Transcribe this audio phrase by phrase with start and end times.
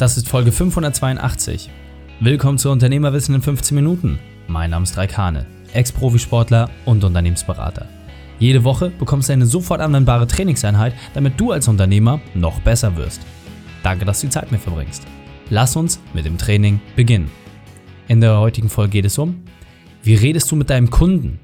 [0.00, 1.68] Das ist Folge 582.
[2.20, 4.18] Willkommen zu Unternehmerwissen in 15 Minuten.
[4.48, 7.86] Mein Name ist Raik Hane, Ex-Profisportler und Unternehmensberater.
[8.38, 13.20] Jede Woche bekommst du eine sofort anwendbare Trainingseinheit, damit du als Unternehmer noch besser wirst.
[13.82, 15.06] Danke, dass du die Zeit mit verbringst.
[15.50, 17.30] Lass uns mit dem Training beginnen.
[18.08, 19.44] In der heutigen Folge geht es um,
[20.02, 21.40] wie redest du mit deinem Kunden?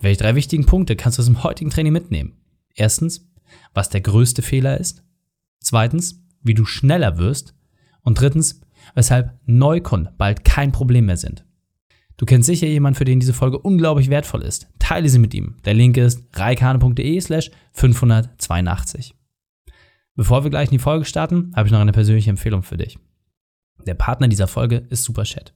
[0.00, 2.36] Welche drei wichtigen Punkte kannst du aus dem heutigen Training mitnehmen?
[2.72, 3.28] Erstens,
[3.74, 5.02] was der größte Fehler ist.
[5.58, 7.56] Zweitens, wie du schneller wirst.
[8.06, 8.60] Und drittens,
[8.94, 11.44] weshalb Neukunden bald kein Problem mehr sind.
[12.16, 14.68] Du kennst sicher jemanden, für den diese Folge unglaublich wertvoll ist.
[14.78, 15.56] Teile sie mit ihm.
[15.64, 19.12] Der Link ist reikane.de slash 582.
[20.14, 22.96] Bevor wir gleich in die Folge starten, habe ich noch eine persönliche Empfehlung für dich.
[23.86, 25.52] Der Partner dieser Folge ist Superchat.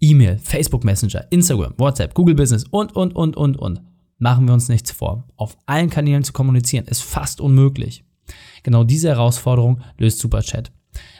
[0.00, 3.80] E-Mail, Facebook Messenger, Instagram, WhatsApp, Google Business und, und, und, und, und.
[4.18, 5.26] Machen wir uns nichts vor.
[5.36, 8.04] Auf allen Kanälen zu kommunizieren ist fast unmöglich.
[8.62, 10.70] Genau diese Herausforderung löst Superchat.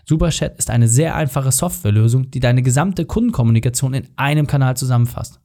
[0.04, 5.40] Superchat ist eine sehr einfache Softwarelösung, die deine gesamte Kundenkommunikation in einem Kanal zusammenfasst.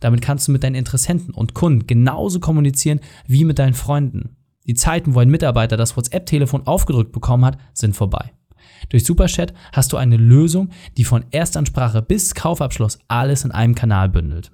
[0.00, 4.36] Damit kannst du mit deinen Interessenten und Kunden genauso kommunizieren wie mit deinen Freunden.
[4.66, 8.32] Die Zeiten, wo ein Mitarbeiter das WhatsApp-Telefon aufgedrückt bekommen hat, sind vorbei.
[8.88, 14.08] Durch Superchat hast du eine Lösung, die von Erstansprache bis Kaufabschluss alles in einem Kanal
[14.08, 14.50] bündelt.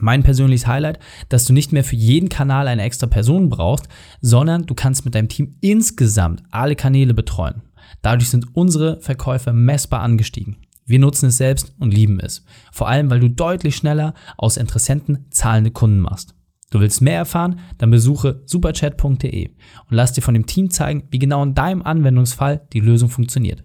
[0.00, 3.88] Mein persönliches Highlight, dass du nicht mehr für jeden Kanal eine extra Person brauchst,
[4.20, 7.62] sondern du kannst mit deinem Team insgesamt alle Kanäle betreuen.
[8.02, 10.56] Dadurch sind unsere Verkäufe messbar angestiegen.
[10.86, 12.44] Wir nutzen es selbst und lieben es.
[12.72, 16.34] Vor allem, weil du deutlich schneller aus Interessenten zahlende Kunden machst.
[16.70, 17.60] Du willst mehr erfahren?
[17.78, 19.56] Dann besuche superchat.de und
[19.90, 23.64] lass dir von dem Team zeigen, wie genau in deinem Anwendungsfall die Lösung funktioniert.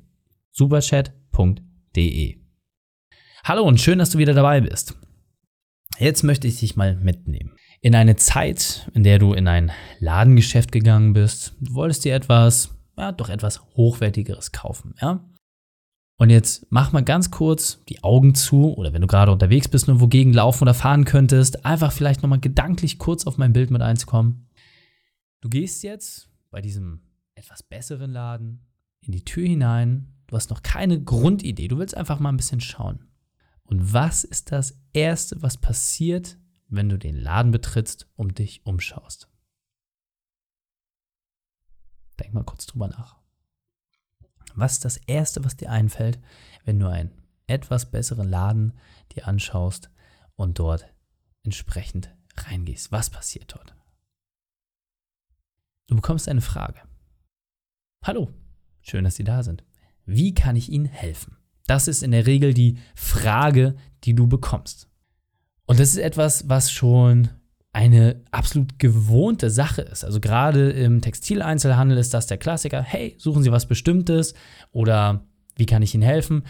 [0.52, 2.38] superchat.de
[3.46, 4.96] Hallo und schön, dass du wieder dabei bist.
[6.00, 7.52] Jetzt möchte ich dich mal mitnehmen.
[7.82, 12.74] In eine Zeit, in der du in ein Ladengeschäft gegangen bist, du wolltest dir etwas
[12.98, 15.24] ja, doch etwas Hochwertigeres kaufen, ja.
[16.18, 19.90] Und jetzt mach mal ganz kurz die Augen zu oder wenn du gerade unterwegs bist
[19.90, 23.82] und wogegen laufen oder fahren könntest, einfach vielleicht nochmal gedanklich kurz auf mein Bild mit
[23.82, 24.48] einzukommen.
[25.42, 27.02] Du gehst jetzt bei diesem
[27.36, 28.66] etwas besseren Laden
[29.02, 32.62] in die Tür hinein, du hast noch keine Grundidee, du willst einfach mal ein bisschen
[32.62, 33.08] schauen.
[33.64, 36.38] Und was ist das Erste, was passiert,
[36.70, 39.30] wenn du den Laden betrittst und dich umschaust?
[42.23, 43.17] Denk mal kurz drüber nach.
[44.56, 46.19] Was ist das Erste, was dir einfällt,
[46.63, 47.11] wenn du einen
[47.47, 48.79] etwas besseren Laden
[49.13, 49.89] dir anschaust
[50.35, 50.88] und dort
[51.44, 52.94] entsprechend reingehst?
[52.94, 53.75] Was passiert dort?
[55.88, 56.79] Du bekommst eine Frage.
[58.06, 58.34] Hallo,
[58.81, 59.66] schön, dass Sie da sind.
[60.05, 61.35] Wie kann ich Ihnen helfen?
[61.67, 64.88] Das ist in der Regel die Frage, die du bekommst.
[65.66, 67.29] Und das ist etwas, was schon
[67.73, 70.06] eine absolut gewohnte Sache ist.
[70.06, 72.81] Also gerade im Textileinzelhandel ist das der Klassiker.
[72.81, 74.35] Hey, suchen Sie was Bestimmtes
[74.72, 75.25] oder
[75.56, 76.44] wie kann ich Ihnen helfen?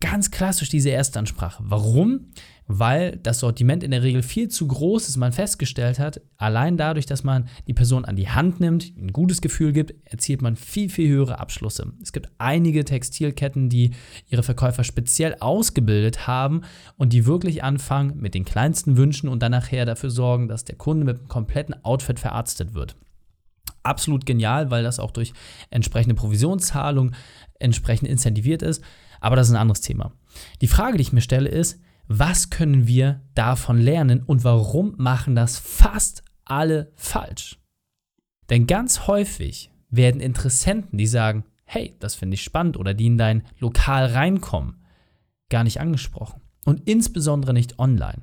[0.00, 1.62] Ganz klassisch diese Erstansprache.
[1.66, 2.30] Warum?
[2.70, 7.06] Weil das Sortiment in der Regel viel zu groß ist, man festgestellt hat, allein dadurch,
[7.06, 10.90] dass man die Person an die Hand nimmt, ein gutes Gefühl gibt, erzielt man viel,
[10.90, 11.92] viel höhere Abschlüsse.
[12.02, 13.92] Es gibt einige Textilketten, die
[14.28, 16.60] ihre Verkäufer speziell ausgebildet haben
[16.98, 20.76] und die wirklich anfangen mit den kleinsten Wünschen und dann nachher dafür sorgen, dass der
[20.76, 22.96] Kunde mit einem kompletten Outfit verarztet wird
[23.82, 25.32] absolut genial, weil das auch durch
[25.70, 27.12] entsprechende Provisionszahlung
[27.58, 28.82] entsprechend incentiviert ist.
[29.20, 30.12] Aber das ist ein anderes Thema.
[30.60, 35.34] Die Frage, die ich mir stelle, ist, was können wir davon lernen und warum machen
[35.34, 37.58] das fast alle falsch?
[38.48, 43.18] Denn ganz häufig werden Interessenten, die sagen, hey, das finde ich spannend oder die in
[43.18, 44.82] dein Lokal reinkommen,
[45.50, 46.40] gar nicht angesprochen.
[46.64, 48.22] Und insbesondere nicht online.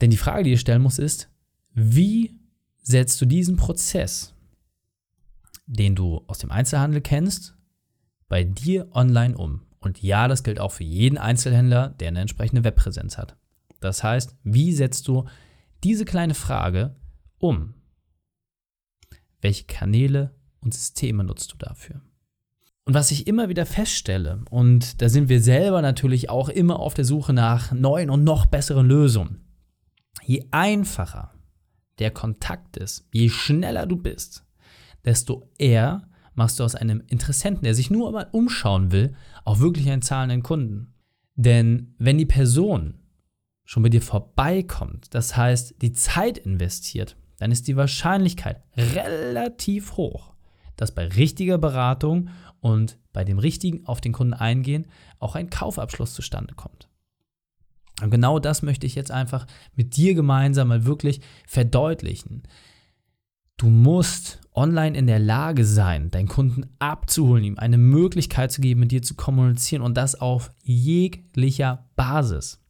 [0.00, 1.30] Denn die Frage, die ihr stellen muss, ist,
[1.72, 2.38] wie
[2.82, 4.34] setzt du diesen Prozess,
[5.66, 7.54] den du aus dem Einzelhandel kennst,
[8.28, 9.62] bei dir online um?
[9.84, 13.36] Und ja, das gilt auch für jeden Einzelhändler, der eine entsprechende Webpräsenz hat.
[13.80, 15.26] Das heißt, wie setzt du
[15.82, 16.96] diese kleine Frage
[17.38, 17.74] um?
[19.42, 22.00] Welche Kanäle und Systeme nutzt du dafür?
[22.86, 26.94] Und was ich immer wieder feststelle, und da sind wir selber natürlich auch immer auf
[26.94, 29.44] der Suche nach neuen und noch besseren Lösungen,
[30.22, 31.34] je einfacher
[31.98, 34.46] der Kontakt ist, je schneller du bist,
[35.04, 39.14] desto eher machst du aus einem Interessenten, der sich nur mal umschauen will,
[39.44, 40.94] auch wirklich einen zahlenden Kunden.
[41.34, 42.94] Denn wenn die Person
[43.64, 50.34] schon bei dir vorbeikommt, das heißt die Zeit investiert, dann ist die Wahrscheinlichkeit relativ hoch,
[50.76, 52.28] dass bei richtiger Beratung
[52.60, 54.86] und bei dem richtigen auf den Kunden eingehen
[55.18, 56.88] auch ein Kaufabschluss zustande kommt.
[58.02, 62.42] Und genau das möchte ich jetzt einfach mit dir gemeinsam mal wirklich verdeutlichen.
[63.56, 68.80] Du musst online in der Lage sein, deinen Kunden abzuholen, ihm eine Möglichkeit zu geben,
[68.80, 72.60] mit dir zu kommunizieren und das auf jeglicher Basis.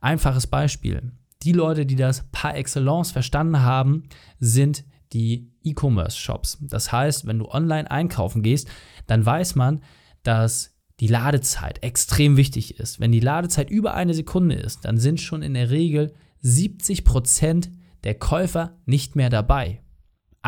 [0.00, 1.12] Einfaches Beispiel.
[1.42, 4.04] Die Leute, die das par excellence verstanden haben,
[4.38, 6.58] sind die E-Commerce-Shops.
[6.62, 8.68] Das heißt, wenn du online einkaufen gehst,
[9.06, 9.82] dann weiß man,
[10.22, 13.00] dass die Ladezeit extrem wichtig ist.
[13.00, 17.70] Wenn die Ladezeit über eine Sekunde ist, dann sind schon in der Regel 70 Prozent
[18.04, 19.80] der Käufer nicht mehr dabei.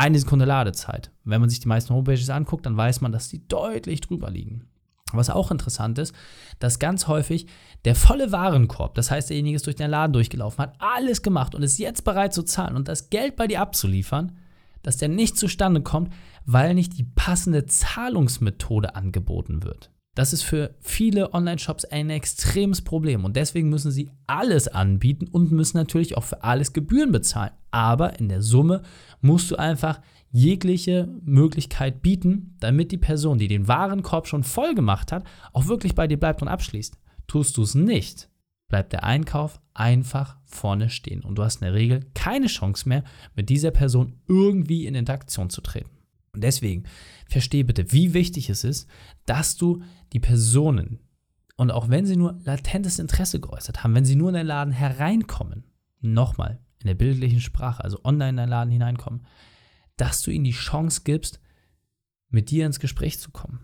[0.01, 1.11] Eine Sekunde Ladezeit.
[1.25, 4.65] Wenn man sich die meisten Homepages anguckt, dann weiß man, dass die deutlich drüber liegen.
[5.13, 6.15] Was auch interessant ist,
[6.57, 7.45] dass ganz häufig
[7.85, 11.61] der volle Warenkorb, das heißt, derjenige ist durch den Laden durchgelaufen, hat alles gemacht und
[11.61, 14.39] ist jetzt bereit zu zahlen und das Geld bei dir abzuliefern,
[14.81, 16.11] dass der nicht zustande kommt,
[16.47, 19.91] weil nicht die passende Zahlungsmethode angeboten wird.
[20.13, 25.53] Das ist für viele Online-Shops ein extremes Problem und deswegen müssen sie alles anbieten und
[25.53, 27.51] müssen natürlich auch für alles Gebühren bezahlen.
[27.71, 28.81] Aber in der Summe
[29.21, 35.13] musst du einfach jegliche Möglichkeit bieten, damit die Person, die den Warenkorb schon voll gemacht
[35.13, 35.23] hat,
[35.53, 36.97] auch wirklich bei dir bleibt und abschließt.
[37.27, 38.29] Tust du es nicht,
[38.67, 43.05] bleibt der Einkauf einfach vorne stehen und du hast in der Regel keine Chance mehr,
[43.35, 46.00] mit dieser Person irgendwie in Interaktion zu treten.
[46.33, 46.83] Und deswegen
[47.27, 48.89] verstehe bitte, wie wichtig es ist,
[49.25, 49.83] dass du
[50.13, 50.99] die Personen,
[51.57, 54.73] und auch wenn sie nur latentes Interesse geäußert haben, wenn sie nur in den Laden
[54.73, 55.65] hereinkommen,
[55.99, 59.25] nochmal in der bildlichen Sprache, also online in den Laden hineinkommen,
[59.97, 61.39] dass du ihnen die Chance gibst,
[62.29, 63.59] mit dir ins Gespräch zu kommen.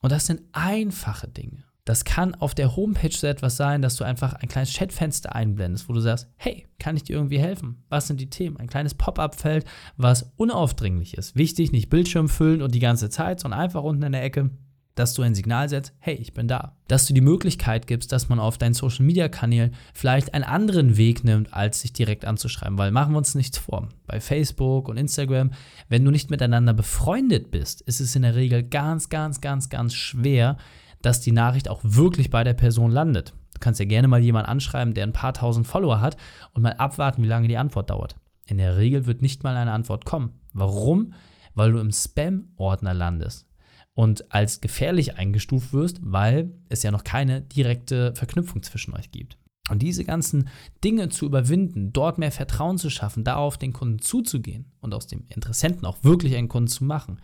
[0.00, 1.64] Und das sind einfache Dinge.
[1.84, 5.88] Das kann auf der Homepage so etwas sein, dass du einfach ein kleines Chatfenster einblendest,
[5.88, 7.82] wo du sagst, hey, kann ich dir irgendwie helfen?
[7.88, 8.56] Was sind die Themen?
[8.58, 9.64] Ein kleines Pop-up-Feld,
[9.96, 11.34] was unaufdringlich ist.
[11.34, 14.50] Wichtig, nicht Bildschirm füllen und die ganze Zeit, sondern einfach unten in der Ecke,
[14.94, 16.76] dass du ein Signal setzt, hey, ich bin da.
[16.86, 21.52] Dass du die Möglichkeit gibst, dass man auf deinen Social-Media-Kanälen vielleicht einen anderen Weg nimmt,
[21.52, 22.78] als sich direkt anzuschreiben.
[22.78, 23.88] Weil machen wir uns nichts vor.
[24.06, 25.50] Bei Facebook und Instagram,
[25.88, 29.94] wenn du nicht miteinander befreundet bist, ist es in der Regel ganz, ganz, ganz, ganz
[29.94, 30.58] schwer,
[31.02, 33.34] dass die Nachricht auch wirklich bei der Person landet.
[33.54, 36.16] Du kannst ja gerne mal jemanden anschreiben, der ein paar tausend Follower hat
[36.54, 38.16] und mal abwarten, wie lange die Antwort dauert.
[38.46, 40.40] In der Regel wird nicht mal eine Antwort kommen.
[40.52, 41.14] Warum?
[41.54, 43.46] Weil du im Spam-Ordner landest
[43.94, 49.38] und als gefährlich eingestuft wirst, weil es ja noch keine direkte Verknüpfung zwischen euch gibt.
[49.70, 50.48] Und diese ganzen
[50.82, 55.24] Dinge zu überwinden, dort mehr Vertrauen zu schaffen, darauf den Kunden zuzugehen und aus dem
[55.28, 57.20] Interessenten auch wirklich einen Kunden zu machen,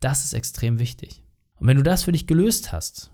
[0.00, 1.22] das ist extrem wichtig.
[1.58, 3.10] Und wenn du das für dich gelöst hast,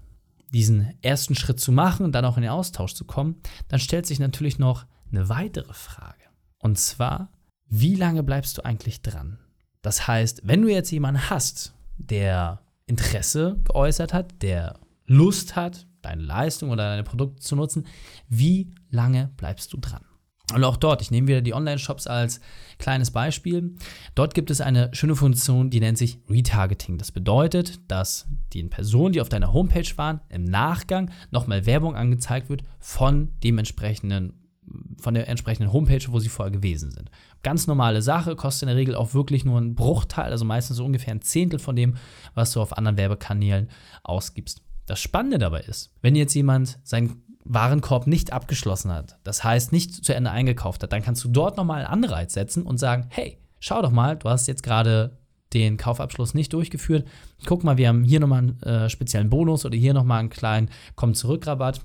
[0.52, 3.36] diesen ersten Schritt zu machen und dann auch in den Austausch zu kommen,
[3.68, 6.24] dann stellt sich natürlich noch eine weitere Frage.
[6.58, 7.30] Und zwar,
[7.66, 9.38] wie lange bleibst du eigentlich dran?
[9.80, 16.22] Das heißt, wenn du jetzt jemanden hast, der Interesse geäußert hat, der Lust hat, deine
[16.22, 17.86] Leistung oder deine Produkte zu nutzen,
[18.28, 20.04] wie lange bleibst du dran?
[20.54, 22.40] Und auch dort, ich nehme wieder die Online-Shops als
[22.78, 23.76] kleines Beispiel.
[24.14, 26.98] Dort gibt es eine schöne Funktion, die nennt sich Retargeting.
[26.98, 32.48] Das bedeutet, dass den Personen, die auf deiner Homepage waren, im Nachgang nochmal Werbung angezeigt
[32.48, 34.34] wird von dem entsprechenden
[34.98, 37.10] von der entsprechenden Homepage, wo sie vorher gewesen sind.
[37.42, 40.84] Ganz normale Sache, kostet in der Regel auch wirklich nur einen Bruchteil, also meistens so
[40.84, 41.96] ungefähr ein Zehntel von dem,
[42.34, 43.68] was du auf anderen Werbekanälen
[44.02, 44.62] ausgibst.
[44.86, 50.04] Das Spannende dabei ist, wenn jetzt jemand seinen Warenkorb nicht abgeschlossen hat, das heißt nicht
[50.04, 53.38] zu Ende eingekauft hat, dann kannst du dort nochmal einen Anreiz setzen und sagen, hey,
[53.58, 55.18] schau doch mal, du hast jetzt gerade
[55.52, 57.06] den Kaufabschluss nicht durchgeführt.
[57.44, 60.70] Guck mal, wir haben hier nochmal einen äh, speziellen Bonus oder hier nochmal einen kleinen
[60.96, 61.82] Komm-Zurück-Rabatt.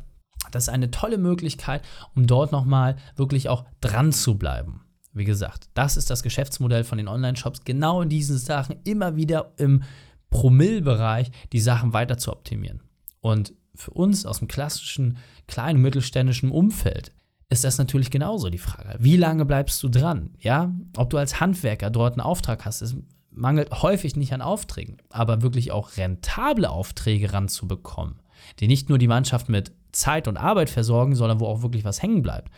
[0.52, 1.82] Das ist eine tolle Möglichkeit,
[2.16, 4.82] um dort nochmal wirklich auch dran zu bleiben.
[5.14, 9.52] Wie gesagt, das ist das Geschäftsmodell von den Online-Shops, genau in diesen Sachen immer wieder
[9.58, 9.84] im
[10.30, 12.82] Promillbereich die Sachen weiter zu optimieren.
[13.20, 15.18] Und für uns aus dem klassischen
[15.48, 17.14] kleinen mittelständischen Umfeld
[17.50, 18.98] ist das natürlich genauso die Frage.
[19.00, 20.32] Wie lange bleibst du dran?
[20.40, 22.98] Ja, ob du als Handwerker dort einen Auftrag hast, es
[23.32, 28.22] mangelt häufig nicht an Aufträgen, aber wirklich auch rentable Aufträge ranzubekommen,
[28.60, 32.02] die nicht nur die Mannschaft mit Zeit und Arbeit versorgen, sondern wo auch wirklich was
[32.02, 32.52] hängen bleibt.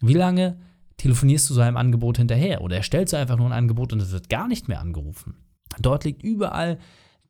[0.00, 0.58] Wie lange
[0.96, 4.10] telefonierst du so einem Angebot hinterher oder erstellst du einfach nur ein Angebot und es
[4.10, 5.36] wird gar nicht mehr angerufen?
[5.78, 6.78] Dort liegt überall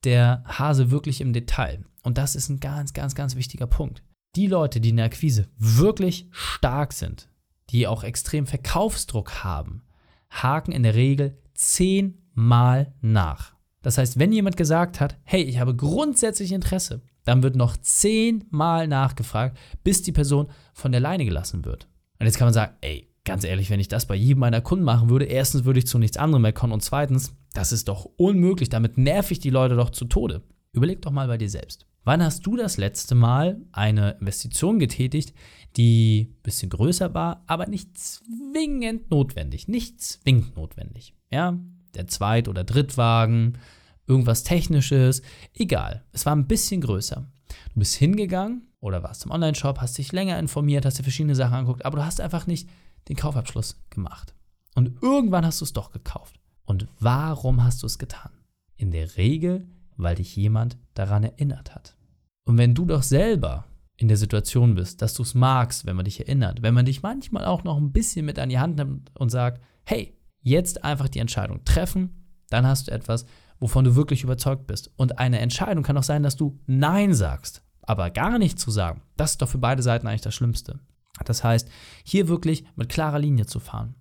[0.04, 1.84] der Hase wirklich im Detail.
[2.08, 4.02] Und das ist ein ganz, ganz, ganz wichtiger Punkt.
[4.34, 7.28] Die Leute, die in der Akquise wirklich stark sind,
[7.68, 9.82] die auch extrem Verkaufsdruck haben,
[10.30, 13.56] haken in der Regel zehnmal nach.
[13.82, 18.88] Das heißt, wenn jemand gesagt hat, hey, ich habe grundsätzlich Interesse, dann wird noch zehnmal
[18.88, 21.88] nachgefragt, bis die Person von der Leine gelassen wird.
[22.18, 24.86] Und jetzt kann man sagen, ey, ganz ehrlich, wenn ich das bei jedem meiner Kunden
[24.86, 28.06] machen würde, erstens würde ich zu nichts anderem mehr kommen und zweitens, das ist doch
[28.16, 30.40] unmöglich, damit nerv ich die Leute doch zu Tode.
[30.72, 31.87] Überleg doch mal bei dir selbst.
[32.04, 35.34] Wann hast du das letzte Mal eine Investition getätigt,
[35.76, 39.68] die ein bisschen größer war, aber nicht zwingend notwendig?
[39.68, 41.14] Nicht zwingend notwendig.
[41.30, 41.58] Ja,
[41.94, 43.58] der Zweit- oder Drittwagen,
[44.06, 45.22] irgendwas Technisches,
[45.54, 46.04] egal.
[46.12, 47.26] Es war ein bisschen größer.
[47.74, 51.54] Du bist hingegangen oder warst im Online-Shop, hast dich länger informiert, hast dir verschiedene Sachen
[51.54, 52.68] angeguckt, aber du hast einfach nicht
[53.08, 54.34] den Kaufabschluss gemacht.
[54.74, 56.38] Und irgendwann hast du es doch gekauft.
[56.64, 58.30] Und warum hast du es getan?
[58.76, 59.66] In der Regel,
[59.98, 61.96] weil dich jemand daran erinnert hat.
[62.44, 66.04] Und wenn du doch selber in der Situation bist, dass du es magst, wenn man
[66.04, 69.10] dich erinnert, wenn man dich manchmal auch noch ein bisschen mit an die Hand nimmt
[69.18, 73.26] und sagt, hey, jetzt einfach die Entscheidung treffen, dann hast du etwas,
[73.58, 74.90] wovon du wirklich überzeugt bist.
[74.96, 79.02] Und eine Entscheidung kann auch sein, dass du Nein sagst, aber gar nicht zu sagen.
[79.16, 80.78] Das ist doch für beide Seiten eigentlich das Schlimmste.
[81.24, 81.68] Das heißt,
[82.04, 83.96] hier wirklich mit klarer Linie zu fahren.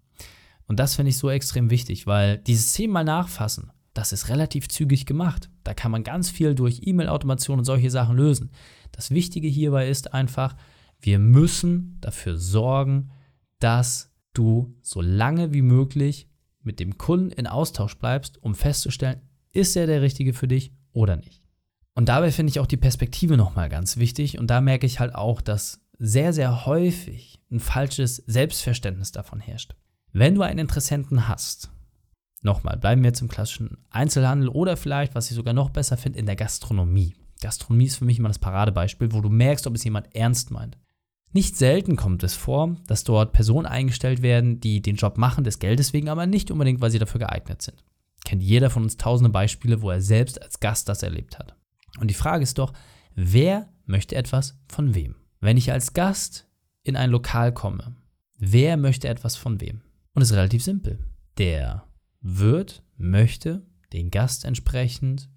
[0.68, 5.08] Und das finde ich so extrem wichtig, weil dieses zehnmal nachfassen, das ist relativ zügig
[5.08, 5.50] gemacht.
[5.64, 8.52] Da kann man ganz viel durch E-Mail-Automation und solche Sachen lösen.
[8.92, 10.56] Das Wichtige hierbei ist einfach,
[11.00, 13.10] wir müssen dafür sorgen,
[13.58, 16.30] dass du so lange wie möglich
[16.62, 21.16] mit dem Kunden in Austausch bleibst, um festzustellen, ist er der richtige für dich oder
[21.16, 21.42] nicht.
[21.96, 25.16] Und dabei finde ich auch die Perspektive nochmal ganz wichtig und da merke ich halt
[25.16, 29.74] auch, dass sehr, sehr häufig ein falsches Selbstverständnis davon herrscht.
[30.14, 31.72] Wenn du einen Interessenten hast,
[32.48, 36.18] nochmal, bleiben wir jetzt im klassischen Einzelhandel oder vielleicht, was ich sogar noch besser finde,
[36.18, 37.16] in der Gastronomie.
[37.42, 40.78] Gastronomie ist für mich immer das Paradebeispiel, wo du merkst, ob es jemand ernst meint.
[41.34, 45.60] Nicht selten kommt es vor, dass dort Personen eingestellt werden, die den Job machen, des
[45.60, 47.84] Geldes wegen, aber nicht unbedingt, weil sie dafür geeignet sind.
[48.26, 51.56] Kennt jeder von uns tausende Beispiele, wo er selbst als Gast das erlebt hat.
[52.00, 52.74] Und die Frage ist doch,
[53.14, 55.16] wer möchte etwas von wem?
[55.40, 56.48] Wenn ich als Gast
[56.84, 57.96] in ein Lokal komme,
[58.38, 59.82] wer möchte etwas von wem?
[60.14, 61.00] Und es ist relativ simpel.
[61.38, 61.84] Der
[62.30, 65.30] Wirt möchte den Gast entsprechend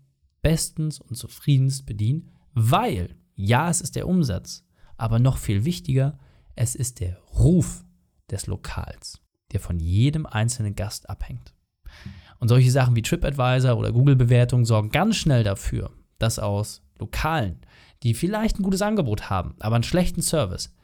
[0.43, 4.67] bestens und zufriedenst bedienen, weil, ja, es ist der Umsatz,
[4.97, 6.19] aber noch viel wichtiger,
[6.57, 7.85] es ist der Ruf
[8.29, 9.21] des Lokals,
[9.53, 11.55] der von jedem einzelnen Gast abhängt.
[12.41, 17.61] Und solche Sachen wie TripAdvisor oder Google-Bewertungen sorgen ganz schnell dafür, dass aus Lokalen,
[18.03, 20.75] die vielleicht ein gutes Angebot haben, aber einen schlechten Service,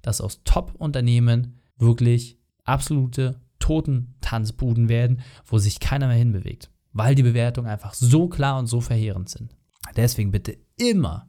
[0.00, 3.40] dass aus Top-Unternehmen wirklich absolute
[4.26, 8.80] Totentanzbuden werden, wo sich keiner mehr hinbewegt weil die Bewertungen einfach so klar und so
[8.80, 9.54] verheerend sind.
[9.96, 11.28] Deswegen bitte immer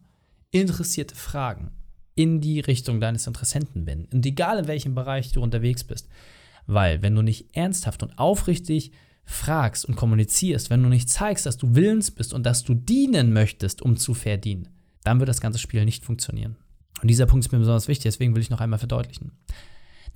[0.49, 1.71] interessierte Fragen
[2.15, 4.15] in die Richtung deines Interessenten wenden.
[4.15, 6.07] Und egal in welchem Bereich du unterwegs bist.
[6.67, 8.93] Weil, wenn du nicht ernsthaft und aufrichtig
[9.25, 13.33] fragst und kommunizierst, wenn du nicht zeigst, dass du willens bist und dass du dienen
[13.33, 14.69] möchtest, um zu verdienen,
[15.03, 16.55] dann wird das ganze Spiel nicht funktionieren.
[17.01, 19.33] Und dieser Punkt ist mir besonders wichtig, deswegen will ich noch einmal verdeutlichen.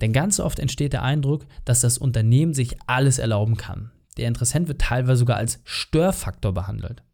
[0.02, 3.92] Denn ganz oft entsteht der Eindruck, dass das Unternehmen sich alles erlauben kann.
[4.16, 7.04] Der Interessent wird teilweise sogar als Störfaktor behandelt.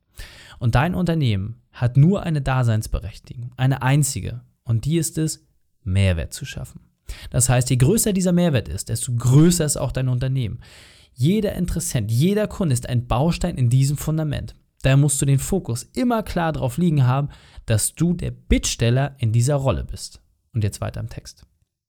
[0.59, 4.41] Und dein Unternehmen hat nur eine Daseinsberechtigung, eine einzige.
[4.65, 5.47] Und die ist es,
[5.85, 6.81] Mehrwert zu schaffen.
[7.31, 10.61] Das heißt, je größer dieser Mehrwert ist, desto größer ist auch dein Unternehmen.
[11.13, 14.55] Jeder Interessent, jeder Kunde ist ein Baustein in diesem Fundament.
[14.83, 17.29] Daher musst du den Fokus immer klar darauf liegen haben,
[17.67, 20.23] dass du der Bittsteller in dieser Rolle bist.
[20.55, 21.45] Und jetzt weiter im Text.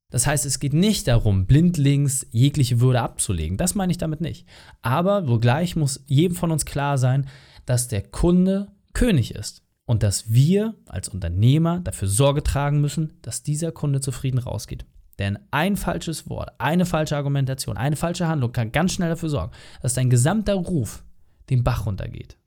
[0.09, 3.57] Das heißt, es geht nicht darum, blindlings jegliche Würde abzulegen.
[3.57, 4.47] Das meine ich damit nicht.
[4.81, 7.27] Aber wogleich muss jedem von uns klar sein,
[7.65, 13.43] dass der Kunde König ist und dass wir als Unternehmer dafür Sorge tragen müssen, dass
[13.43, 14.85] dieser Kunde zufrieden rausgeht.
[15.19, 19.51] Denn ein falsches Wort, eine falsche Argumentation, eine falsche Handlung kann ganz schnell dafür sorgen,
[19.81, 21.03] dass dein gesamter Ruf
[21.51, 22.37] den Bach runtergeht.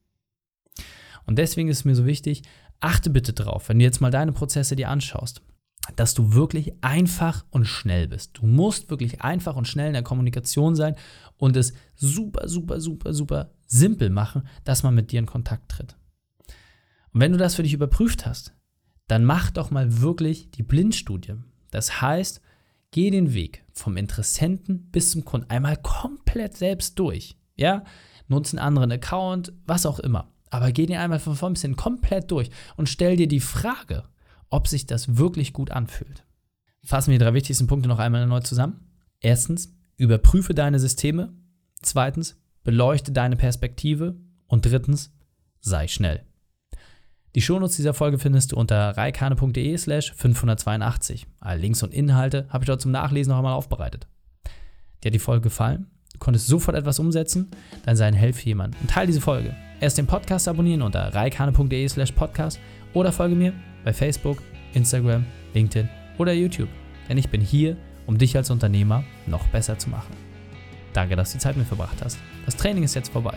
[1.26, 2.42] Und deswegen ist es mir so wichtig,
[2.80, 5.42] achte bitte drauf, wenn du jetzt mal deine Prozesse dir anschaust
[5.96, 8.38] dass du wirklich einfach und schnell bist.
[8.38, 10.96] Du musst wirklich einfach und schnell in der Kommunikation sein
[11.36, 15.96] und es super, super, super, super simpel machen, dass man mit dir in Kontakt tritt.
[17.12, 18.54] Und wenn du das für dich überprüft hast,
[19.08, 21.34] dann mach doch mal wirklich die Blindstudie.
[21.70, 22.40] Das heißt,
[22.90, 27.36] geh den Weg vom Interessenten bis zum Kunden einmal komplett selbst durch.
[27.56, 27.84] Ja,
[28.28, 30.32] nutze einen anderen Account, was auch immer.
[30.50, 34.04] Aber geh den einmal von vorn bis hin komplett durch und stell dir die Frage,
[34.52, 36.24] ob sich das wirklich gut anfühlt.
[36.84, 38.80] Fassen wir die drei wichtigsten Punkte noch einmal neu zusammen.
[39.20, 41.32] Erstens, überprüfe deine Systeme.
[41.80, 44.16] Zweitens, beleuchte deine Perspektive.
[44.46, 45.12] Und drittens,
[45.60, 46.24] sei schnell.
[47.34, 51.26] Die Shownotes dieser Folge findest du unter reikane.de slash 582.
[51.40, 54.06] Alle Links und Inhalte habe ich dort zum Nachlesen noch einmal aufbereitet.
[55.02, 55.86] Dir hat die Folge gefallen?
[56.12, 57.50] Du konntest sofort etwas umsetzen?
[57.86, 59.56] Dann sei ein Helfer jemand und teile diese Folge.
[59.80, 62.60] Erst den Podcast abonnieren unter reikane.de slash podcast
[62.92, 64.42] oder folge mir bei Facebook,
[64.74, 65.24] Instagram,
[65.54, 66.68] LinkedIn oder YouTube.
[67.08, 70.14] Denn ich bin hier, um dich als Unternehmer noch besser zu machen.
[70.92, 72.18] Danke, dass du die Zeit mit verbracht hast.
[72.44, 73.34] Das Training ist jetzt vorbei.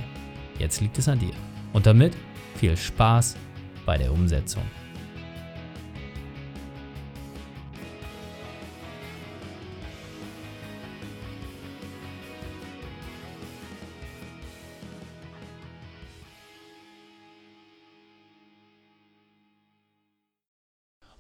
[0.60, 1.34] Jetzt liegt es an dir.
[1.74, 2.16] Und damit
[2.56, 3.36] viel Spaß
[3.86, 4.64] bei der Umsetzung.